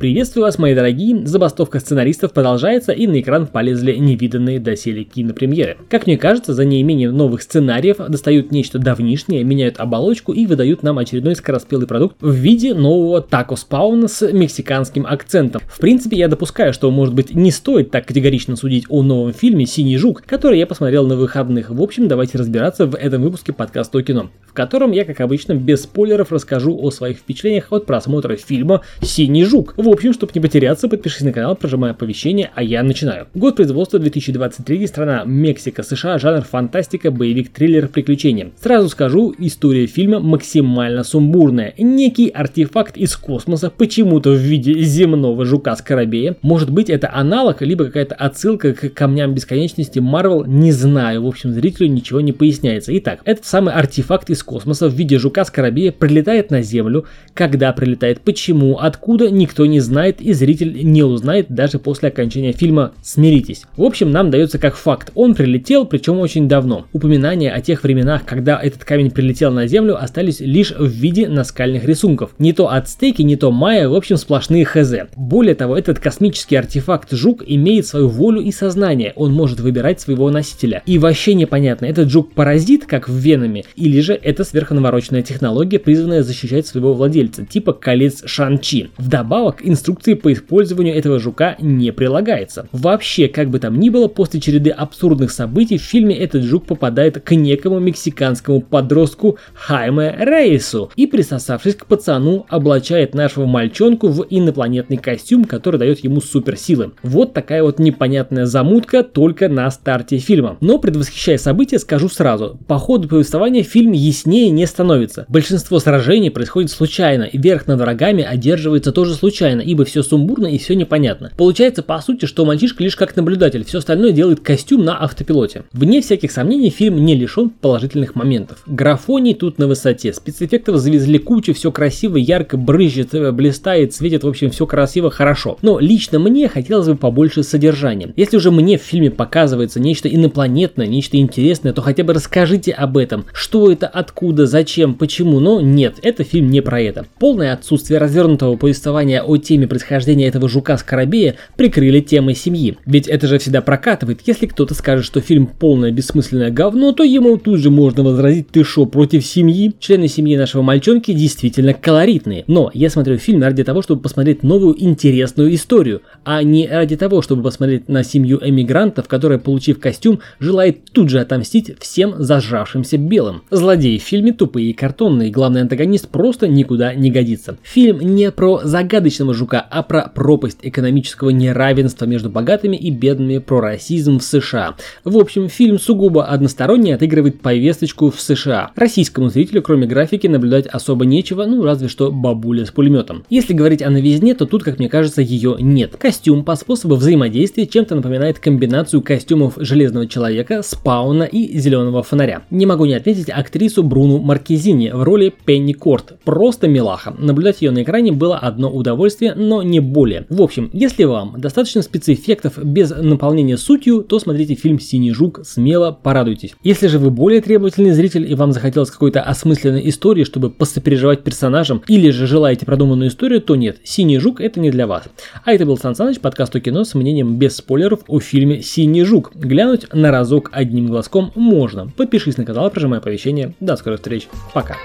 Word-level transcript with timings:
Приветствую 0.00 0.44
вас, 0.44 0.58
мои 0.58 0.74
дорогие. 0.74 1.26
Забастовка 1.26 1.78
сценаристов 1.78 2.32
продолжается, 2.32 2.92
и 2.92 3.06
на 3.06 3.20
экран 3.20 3.46
полезли 3.46 3.92
невиданные 3.96 4.58
доселе 4.58 5.04
кинопремьеры. 5.04 5.76
Как 5.90 6.06
мне 6.06 6.16
кажется, 6.16 6.54
за 6.54 6.64
неимением 6.64 7.14
новых 7.14 7.42
сценариев 7.42 7.98
достают 8.08 8.50
нечто 8.50 8.78
давнишнее, 8.78 9.44
меняют 9.44 9.78
оболочку 9.78 10.32
и 10.32 10.46
выдают 10.46 10.82
нам 10.82 10.96
очередной 10.96 11.36
скороспелый 11.36 11.86
продукт 11.86 12.16
в 12.18 12.32
виде 12.32 12.72
нового 12.72 13.20
тако 13.20 13.56
спауна 13.56 14.08
с 14.08 14.26
мексиканским 14.32 15.04
акцентом. 15.06 15.60
В 15.68 15.78
принципе, 15.78 16.16
я 16.16 16.28
допускаю, 16.28 16.72
что, 16.72 16.90
может 16.90 17.14
быть, 17.14 17.34
не 17.34 17.50
стоит 17.50 17.90
так 17.90 18.06
категорично 18.06 18.56
судить 18.56 18.86
о 18.88 19.02
новом 19.02 19.34
фильме 19.34 19.66
«Синий 19.66 19.98
жук», 19.98 20.22
который 20.22 20.58
я 20.58 20.66
посмотрел 20.66 21.06
на 21.06 21.16
выходных. 21.16 21.68
В 21.68 21.82
общем, 21.82 22.08
давайте 22.08 22.38
разбираться 22.38 22.86
в 22.86 22.94
этом 22.94 23.20
выпуске 23.20 23.52
подкаста 23.52 23.98
о 23.98 24.02
кино, 24.02 24.30
в 24.50 24.52
котором 24.52 24.90
я, 24.90 25.04
как 25.04 25.20
обычно, 25.20 25.54
без 25.54 25.82
спойлеров 25.84 26.32
расскажу 26.32 26.76
о 26.76 26.90
своих 26.90 27.18
впечатлениях 27.18 27.68
от 27.70 27.86
просмотра 27.86 28.34
фильма 28.34 28.80
«Синий 29.00 29.44
жук». 29.44 29.74
В 29.76 29.88
общем, 29.88 30.12
чтобы 30.12 30.32
не 30.34 30.40
потеряться, 30.40 30.88
подпишись 30.88 31.20
на 31.20 31.32
канал, 31.32 31.54
прожимай 31.54 31.92
оповещение, 31.92 32.50
а 32.56 32.64
я 32.64 32.82
начинаю. 32.82 33.28
Год 33.32 33.54
производства 33.54 34.00
2023, 34.00 34.88
страна 34.88 35.22
Мексика, 35.24 35.84
США, 35.84 36.18
жанр 36.18 36.42
фантастика, 36.42 37.12
боевик, 37.12 37.50
триллер, 37.50 37.86
приключения. 37.86 38.50
Сразу 38.60 38.88
скажу, 38.88 39.32
история 39.38 39.86
фильма 39.86 40.18
максимально 40.18 41.04
сумбурная. 41.04 41.72
Некий 41.78 42.28
артефакт 42.28 42.96
из 42.96 43.16
космоса, 43.16 43.70
почему-то 43.70 44.30
в 44.30 44.38
виде 44.38 44.80
земного 44.80 45.44
жука-скоробея. 45.44 46.36
Может 46.42 46.70
быть 46.70 46.90
это 46.90 47.08
аналог, 47.14 47.62
либо 47.62 47.84
какая-то 47.84 48.16
отсылка 48.16 48.74
к 48.74 48.92
камням 48.94 49.32
бесконечности 49.32 50.00
Марвел, 50.00 50.44
не 50.44 50.72
знаю. 50.72 51.22
В 51.22 51.28
общем, 51.28 51.52
зрителю 51.52 51.88
ничего 51.88 52.20
не 52.20 52.32
поясняется. 52.32 52.96
Итак, 52.98 53.20
этот 53.24 53.44
самый 53.44 53.74
артефакт 53.74 54.28
из 54.30 54.42
космоса 54.50 54.88
в 54.88 54.94
виде 54.94 55.16
жука-скоробея 55.16 55.92
прилетает 55.92 56.50
на 56.50 56.60
Землю. 56.60 57.04
Когда 57.34 57.72
прилетает, 57.72 58.20
почему, 58.22 58.78
откуда, 58.78 59.30
никто 59.30 59.64
не 59.64 59.78
знает 59.78 60.20
и 60.20 60.32
зритель 60.32 60.84
не 60.84 61.04
узнает 61.04 61.46
даже 61.50 61.78
после 61.78 62.08
окончания 62.08 62.50
фильма 62.50 62.92
«Смиритесь». 63.00 63.62
В 63.76 63.84
общем, 63.84 64.10
нам 64.10 64.32
дается 64.32 64.58
как 64.58 64.74
факт. 64.74 65.12
Он 65.14 65.36
прилетел, 65.36 65.86
причем 65.86 66.18
очень 66.18 66.48
давно. 66.48 66.86
Упоминания 66.92 67.52
о 67.52 67.60
тех 67.60 67.84
временах, 67.84 68.24
когда 68.26 68.60
этот 68.60 68.84
камень 68.84 69.12
прилетел 69.12 69.52
на 69.52 69.68
Землю, 69.68 70.02
остались 70.02 70.40
лишь 70.40 70.72
в 70.72 70.88
виде 70.88 71.28
наскальных 71.28 71.84
рисунков. 71.84 72.34
Не 72.40 72.52
то 72.52 72.72
ацтеки, 72.72 73.22
не 73.22 73.36
то 73.36 73.52
майя, 73.52 73.88
в 73.88 73.94
общем, 73.94 74.16
сплошные 74.16 74.64
хз. 74.64 74.92
Более 75.14 75.54
того, 75.54 75.78
этот 75.78 76.00
космический 76.00 76.56
артефакт 76.56 77.12
жук 77.12 77.44
имеет 77.46 77.86
свою 77.86 78.08
волю 78.08 78.40
и 78.40 78.50
сознание. 78.50 79.12
Он 79.14 79.32
может 79.32 79.60
выбирать 79.60 80.00
своего 80.00 80.28
носителя. 80.28 80.82
И 80.86 80.98
вообще 80.98 81.34
непонятно, 81.34 81.86
этот 81.86 82.10
жук 82.10 82.32
паразит, 82.34 82.86
как 82.86 83.08
в 83.08 83.14
Веноме, 83.14 83.62
или 83.76 84.00
же 84.00 84.14
это 84.30 84.44
сверхнавороченная 84.44 85.22
технология, 85.22 85.78
призванная 85.78 86.22
защищать 86.22 86.66
своего 86.66 86.94
владельца, 86.94 87.44
типа 87.44 87.72
колец 87.72 88.22
Шанчи. 88.24 88.90
Вдобавок, 88.96 89.58
инструкции 89.62 90.14
по 90.14 90.32
использованию 90.32 90.94
этого 90.94 91.18
жука 91.18 91.56
не 91.60 91.92
прилагается. 91.92 92.68
Вообще, 92.72 93.28
как 93.28 93.50
бы 93.50 93.58
там 93.58 93.78
ни 93.78 93.90
было, 93.90 94.08
после 94.08 94.40
череды 94.40 94.70
абсурдных 94.70 95.32
событий 95.32 95.78
в 95.78 95.82
фильме 95.82 96.16
этот 96.16 96.44
жук 96.44 96.66
попадает 96.66 97.20
к 97.20 97.34
некому 97.34 97.80
мексиканскому 97.80 98.60
подростку 98.60 99.38
Хайме 99.54 100.14
Рейсу 100.18 100.90
и, 100.96 101.06
присосавшись 101.06 101.74
к 101.74 101.86
пацану, 101.86 102.46
облачает 102.48 103.14
нашего 103.14 103.46
мальчонку 103.46 104.08
в 104.08 104.26
инопланетный 104.30 104.96
костюм, 104.96 105.44
который 105.44 105.78
дает 105.78 106.04
ему 106.04 106.20
суперсилы. 106.20 106.92
Вот 107.02 107.34
такая 107.34 107.62
вот 107.62 107.78
непонятная 107.78 108.46
замутка 108.46 109.02
только 109.02 109.48
на 109.48 109.70
старте 109.70 110.18
фильма. 110.18 110.56
Но 110.60 110.78
предвосхищая 110.78 111.38
события, 111.38 111.78
скажу 111.78 112.08
сразу, 112.08 112.58
по 112.68 112.78
ходу 112.78 113.08
повествования 113.08 113.62
фильм 113.62 113.92
яснее 114.20 114.50
не 114.50 114.66
становится. 114.66 115.24
Большинство 115.28 115.78
сражений 115.78 116.30
происходит 116.30 116.70
случайно, 116.70 117.24
и 117.24 117.38
верх 117.38 117.66
над 117.66 117.80
врагами 117.80 118.22
одерживается 118.22 118.92
тоже 118.92 119.14
случайно, 119.14 119.60
ибо 119.62 119.84
все 119.84 120.02
сумбурно 120.02 120.46
и 120.46 120.58
все 120.58 120.74
непонятно. 120.74 121.32
Получается, 121.36 121.82
по 121.82 122.00
сути, 122.00 122.26
что 122.26 122.44
мальчишка 122.44 122.82
лишь 122.82 122.96
как 122.96 123.16
наблюдатель, 123.16 123.64
все 123.64 123.78
остальное 123.78 124.12
делает 124.12 124.40
костюм 124.40 124.84
на 124.84 125.02
автопилоте. 125.02 125.64
Вне 125.72 126.02
всяких 126.02 126.32
сомнений, 126.32 126.70
фильм 126.70 127.02
не 127.04 127.14
лишен 127.14 127.50
положительных 127.50 128.14
моментов. 128.14 128.62
Графоний 128.66 129.34
тут 129.34 129.58
на 129.58 129.66
высоте, 129.66 130.12
спецэффектов 130.12 130.76
завезли 130.76 131.18
кучу, 131.18 131.54
все 131.54 131.72
красиво, 131.72 132.16
ярко 132.16 132.56
брызжет, 132.56 133.14
э, 133.14 133.32
блистает, 133.32 133.94
светит, 133.94 134.24
в 134.24 134.28
общем, 134.28 134.50
все 134.50 134.66
красиво, 134.66 135.10
хорошо. 135.10 135.58
Но 135.62 135.78
лично 135.78 136.18
мне 136.18 136.48
хотелось 136.48 136.86
бы 136.86 136.96
побольше 136.96 137.42
содержания. 137.42 138.12
Если 138.16 138.36
уже 138.36 138.50
мне 138.50 138.78
в 138.78 138.82
фильме 138.82 139.10
показывается 139.10 139.80
нечто 139.80 140.08
инопланетное, 140.08 140.86
нечто 140.86 141.16
интересное, 141.16 141.72
то 141.72 141.80
хотя 141.80 142.04
бы 142.04 142.12
расскажите 142.12 142.72
об 142.72 142.98
этом. 142.98 143.24
Что 143.32 143.70
это, 143.70 143.86
откуда, 144.10 144.46
зачем, 144.46 144.94
почему, 144.94 145.38
но 145.38 145.60
нет, 145.60 145.98
это 146.02 146.24
фильм 146.24 146.50
не 146.50 146.60
про 146.60 146.80
это. 146.80 147.06
Полное 147.20 147.52
отсутствие 147.52 148.00
развернутого 148.00 148.56
повествования 148.56 149.22
о 149.22 149.36
теме 149.36 149.68
происхождения 149.68 150.26
этого 150.26 150.48
жука-скоробея 150.48 151.36
прикрыли 151.56 152.00
темой 152.00 152.34
семьи. 152.34 152.76
Ведь 152.86 153.06
это 153.06 153.28
же 153.28 153.38
всегда 153.38 153.60
прокатывает. 153.60 154.20
Если 154.26 154.46
кто-то 154.46 154.74
скажет, 154.74 155.06
что 155.06 155.20
фильм 155.20 155.46
полное 155.46 155.92
бессмысленное 155.92 156.50
говно, 156.50 156.92
то 156.92 157.04
ему 157.04 157.36
тут 157.36 157.60
же 157.60 157.70
можно 157.70 158.02
возразить, 158.02 158.48
ты 158.48 158.64
шо, 158.64 158.84
против 158.84 159.24
семьи? 159.24 159.72
Члены 159.78 160.08
семьи 160.08 160.36
нашего 160.36 160.62
мальчонки 160.62 161.12
действительно 161.12 161.72
колоритные. 161.72 162.44
Но 162.48 162.70
я 162.74 162.90
смотрю 162.90 163.16
фильм 163.16 163.42
ради 163.42 163.62
того, 163.62 163.80
чтобы 163.80 164.02
посмотреть 164.02 164.42
новую 164.42 164.74
интересную 164.82 165.54
историю, 165.54 166.02
а 166.24 166.42
не 166.42 166.66
ради 166.66 166.96
того, 166.96 167.22
чтобы 167.22 167.44
посмотреть 167.44 167.88
на 167.88 168.02
семью 168.02 168.40
эмигрантов, 168.42 169.06
которая, 169.06 169.38
получив 169.38 169.78
костюм, 169.78 170.18
желает 170.40 170.90
тут 170.90 171.10
же 171.10 171.20
отомстить 171.20 171.78
всем 171.78 172.16
зажравшимся 172.18 172.98
белым. 172.98 173.42
Злодеи 173.50 173.99
в 174.00 174.02
фильме 174.02 174.32
тупые 174.32 174.70
и 174.70 174.72
картонные, 174.72 175.30
главный 175.30 175.60
антагонист 175.60 176.08
просто 176.08 176.48
никуда 176.48 176.94
не 176.94 177.10
годится. 177.10 177.58
Фильм 177.62 178.00
не 178.00 178.30
про 178.32 178.60
загадочного 178.64 179.34
жука, 179.34 179.60
а 179.70 179.82
про 179.82 180.10
пропасть 180.14 180.58
экономического 180.62 181.30
неравенства 181.30 182.06
между 182.06 182.30
богатыми 182.30 182.76
и 182.76 182.90
бедными, 182.90 183.38
про 183.38 183.60
расизм 183.60 184.18
в 184.18 184.24
США. 184.24 184.76
В 185.04 185.16
общем, 185.16 185.48
фильм 185.48 185.78
сугубо 185.78 186.24
односторонний 186.24 186.92
отыгрывает 186.92 187.40
повесточку 187.40 188.10
в 188.10 188.20
США. 188.20 188.72
Российскому 188.74 189.28
зрителю, 189.28 189.62
кроме 189.62 189.86
графики, 189.86 190.26
наблюдать 190.26 190.66
особо 190.66 191.04
нечего, 191.04 191.44
ну 191.44 191.62
разве 191.62 191.88
что 191.88 192.10
бабуля 192.10 192.64
с 192.64 192.70
пулеметом. 192.70 193.24
Если 193.30 193.52
говорить 193.52 193.82
о 193.82 193.90
новизне, 193.90 194.34
то 194.34 194.46
тут, 194.46 194.64
как 194.64 194.78
мне 194.78 194.88
кажется, 194.88 195.22
ее 195.22 195.56
нет. 195.60 195.96
Костюм 195.96 196.44
по 196.44 196.56
способу 196.56 196.96
взаимодействия 196.96 197.66
чем-то 197.66 197.94
напоминает 197.94 198.38
комбинацию 198.38 199.02
костюмов 199.02 199.54
Железного 199.56 200.06
Человека, 200.06 200.62
Спауна 200.62 201.24
и 201.24 201.58
Зеленого 201.58 202.02
Фонаря. 202.02 202.42
Не 202.50 202.66
могу 202.66 202.86
не 202.86 202.94
отметить 202.94 203.30
актрису 203.30 203.82
Бруну 203.90 204.18
Маркизини 204.18 204.90
в 204.90 205.02
роли 205.02 205.34
Пенни 205.44 205.72
Корт. 205.72 206.14
Просто 206.24 206.68
милаха. 206.68 207.12
Наблюдать 207.18 207.60
ее 207.60 207.72
на 207.72 207.82
экране 207.82 208.12
было 208.12 208.38
одно 208.38 208.70
удовольствие, 208.70 209.34
но 209.34 209.64
не 209.64 209.80
более. 209.80 210.26
В 210.30 210.40
общем, 210.40 210.70
если 210.72 211.02
вам 211.02 211.34
достаточно 211.38 211.82
спецэффектов 211.82 212.64
без 212.64 212.90
наполнения 212.90 213.58
сутью, 213.58 214.04
то 214.04 214.20
смотрите 214.20 214.54
фильм 214.54 214.78
«Синий 214.78 215.10
жук», 215.10 215.40
смело 215.44 215.90
порадуйтесь. 215.90 216.54
Если 216.62 216.86
же 216.86 217.00
вы 217.00 217.10
более 217.10 217.40
требовательный 217.40 217.90
зритель 217.90 218.30
и 218.30 218.34
вам 218.36 218.52
захотелось 218.52 218.90
какой-то 218.92 219.22
осмысленной 219.22 219.88
истории, 219.88 220.22
чтобы 220.22 220.50
посопереживать 220.50 221.24
персонажам, 221.24 221.82
или 221.88 222.10
же 222.10 222.28
желаете 222.28 222.66
продуманную 222.66 223.08
историю, 223.10 223.40
то 223.40 223.56
нет, 223.56 223.78
«Синий 223.82 224.20
жук» 224.20 224.40
это 224.40 224.60
не 224.60 224.70
для 224.70 224.86
вас. 224.86 225.08
А 225.44 225.52
это 225.52 225.66
был 225.66 225.76
Сан 225.76 225.96
Саныч, 225.96 226.20
подкаст 226.20 226.54
о 226.54 226.60
кино 226.60 226.84
с 226.84 226.94
мнением 226.94 227.38
без 227.38 227.56
спойлеров 227.56 228.00
о 228.06 228.20
фильме 228.20 228.62
«Синий 228.62 229.02
жук». 229.02 229.32
Глянуть 229.34 229.92
на 229.92 230.12
разок 230.12 230.50
одним 230.52 230.86
глазком 230.86 231.32
можно. 231.34 231.90
Подпишись 231.96 232.36
на 232.36 232.44
канал, 232.44 232.70
прожимай 232.70 233.00
оповещения. 233.00 233.54
До 233.58 233.79
скорых 233.79 233.99
встреч. 233.99 234.27
Пока. 234.53 234.77